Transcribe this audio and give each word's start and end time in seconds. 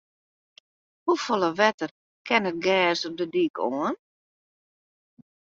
Hoefolle 1.05 1.49
wetter 1.57 1.91
kin 2.27 2.47
it 2.51 2.57
gers 2.65 3.01
op 3.07 3.13
de 3.19 3.25
dyk 3.33 3.55
oan? 3.69 3.95